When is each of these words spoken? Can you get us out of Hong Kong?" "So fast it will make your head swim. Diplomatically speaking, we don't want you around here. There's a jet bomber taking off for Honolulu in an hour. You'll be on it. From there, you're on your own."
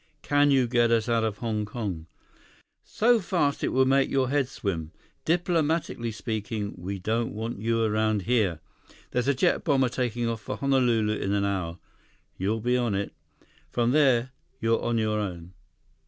Can 0.23 0.49
you 0.49 0.65
get 0.67 0.89
us 0.89 1.07
out 1.07 1.23
of 1.23 1.37
Hong 1.37 1.63
Kong?" 1.63 2.07
"So 2.83 3.19
fast 3.19 3.63
it 3.63 3.67
will 3.67 3.85
make 3.85 4.09
your 4.09 4.29
head 4.31 4.49
swim. 4.49 4.91
Diplomatically 5.25 6.11
speaking, 6.11 6.73
we 6.75 6.97
don't 6.97 7.35
want 7.35 7.59
you 7.61 7.83
around 7.83 8.23
here. 8.23 8.61
There's 9.11 9.27
a 9.27 9.35
jet 9.35 9.63
bomber 9.63 9.89
taking 9.89 10.27
off 10.27 10.41
for 10.41 10.57
Honolulu 10.57 11.13
in 11.13 11.33
an 11.33 11.45
hour. 11.45 11.77
You'll 12.35 12.61
be 12.61 12.75
on 12.77 12.95
it. 12.95 13.13
From 13.69 13.91
there, 13.91 14.31
you're 14.59 14.81
on 14.81 14.97
your 14.97 15.19
own." 15.19 15.53